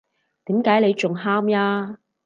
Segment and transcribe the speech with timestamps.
[0.45, 1.99] 點解你仲喊呀？